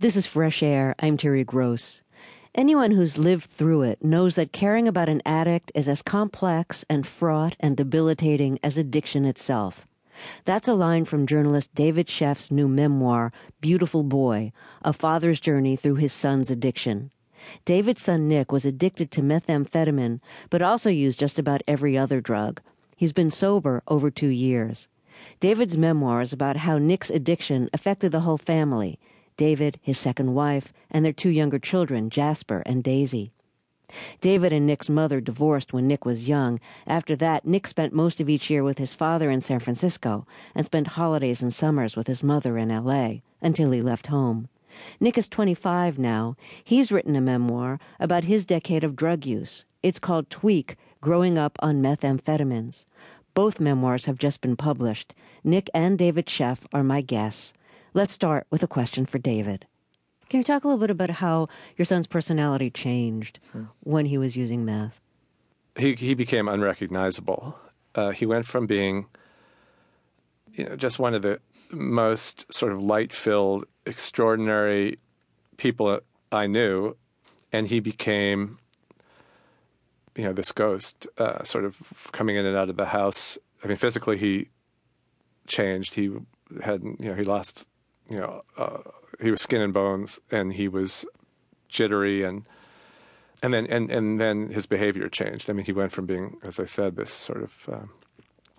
[0.00, 0.94] This is Fresh Air.
[1.00, 2.02] I'm Terry Gross.
[2.54, 7.04] Anyone who's lived through it knows that caring about an addict is as complex and
[7.04, 9.88] fraught and debilitating as addiction itself.
[10.44, 15.96] That's a line from journalist David Sheff's new memoir, Beautiful Boy, A Father's Journey Through
[15.96, 17.10] His Son's Addiction.
[17.64, 22.60] David's son Nic was addicted to methamphetamine, but also used just about every other drug.
[22.94, 24.86] He's been sober over two years.
[25.40, 29.00] David's memoir is about how Nic's addiction affected the whole family
[29.38, 33.32] David, his second wife, and their two younger children, Jasper and Daisy.
[34.20, 36.60] David and Nic's mother divorced when Nic was young.
[36.86, 40.66] After that, Nic spent most of each year with his father in San Francisco and
[40.66, 43.22] spent holidays and summers with his mother in L.A.
[43.40, 44.48] until he left home.
[45.00, 46.36] Nic is 25 now.
[46.62, 49.64] He's written a memoir about his decade of drug use.
[49.82, 52.84] It's called Tweak Growing Up on Methamphetamines.
[53.32, 55.14] Both memoirs have just been published.
[55.44, 57.54] Nic and David Sheff are my guests.
[57.94, 59.66] Let's start with a question for David.
[60.28, 63.40] Can you talk a little bit about how your son's personality changed
[63.80, 65.00] when he was using meth?
[65.76, 67.58] He he became unrecognizable.
[67.94, 69.06] Uh, he went from being,
[70.52, 74.98] you know, just one of the most sort of light-filled, extraordinary
[75.56, 76.00] people
[76.30, 76.96] I knew,
[77.52, 78.58] and he became,
[80.14, 81.76] you know, this ghost, uh, sort of
[82.12, 83.38] coming in and out of the house.
[83.64, 84.48] I mean, physically he
[85.46, 85.94] changed.
[85.94, 86.10] He
[86.62, 87.66] had, you know, he lost
[88.08, 88.78] you know, uh,
[89.20, 91.04] he was skin and bones, and he was
[91.68, 92.44] jittery, and
[93.42, 95.48] and then and and then his behavior changed.
[95.50, 97.86] I mean, he went from being, as I said, this sort of uh,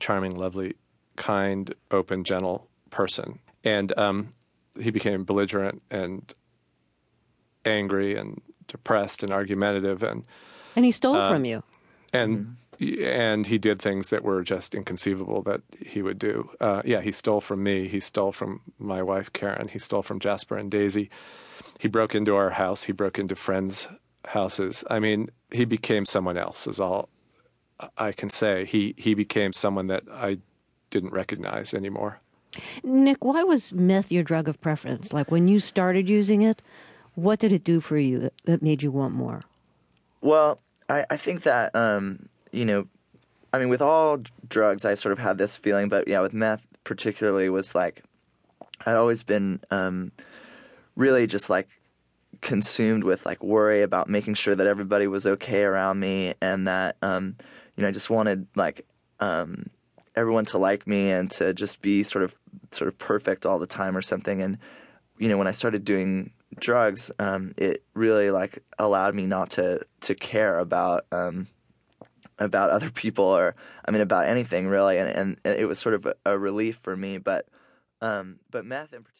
[0.00, 0.76] charming, lovely,
[1.16, 4.32] kind, open, gentle person, and um,
[4.78, 6.32] he became belligerent and
[7.64, 10.24] angry and depressed and argumentative, and
[10.76, 11.62] and he stole uh, from you,
[12.12, 12.36] and.
[12.36, 12.52] Mm-hmm
[13.02, 16.50] and he did things that were just inconceivable that he would do.
[16.60, 17.88] Uh, yeah, he stole from me.
[17.88, 19.68] He stole from my wife Karen.
[19.68, 21.10] He stole from Jasper and Daisy.
[21.78, 22.84] He broke into our house.
[22.84, 23.88] He broke into friends'
[24.26, 24.84] houses.
[24.90, 26.66] I mean, he became someone else.
[26.66, 27.08] Is all
[27.96, 28.64] I can say.
[28.64, 30.38] He he became someone that I
[30.90, 32.20] didn't recognize anymore.
[32.82, 35.12] Nic, why was meth your drug of preference?
[35.12, 36.60] Like when you started using it,
[37.14, 39.42] what did it do for you that, that made you want more?
[40.20, 42.86] Well, I, I think that um, you know,
[43.52, 46.66] I mean, with all drugs, I sort of had this feeling, but yeah, with meth
[46.84, 48.02] particularly, was like
[48.86, 50.12] I'd always been um,
[50.96, 51.68] really just like
[52.40, 56.96] consumed with like worry about making sure that everybody was okay around me, and that
[57.02, 57.36] um,
[57.76, 58.86] you know, I just wanted like
[59.20, 59.68] um,
[60.16, 62.34] everyone to like me and to just be sort of
[62.70, 64.42] sort of perfect all the time or something.
[64.42, 64.58] And
[65.18, 69.80] you know, when I started doing drugs, um, it really like allowed me not to
[70.02, 71.46] to care about um,
[72.44, 73.54] about other people or
[73.86, 75.08] I mean about anything really, and,
[75.44, 77.18] and it was sort of a, a relief for me.
[77.18, 77.46] But
[78.00, 79.10] um, but meth in particular.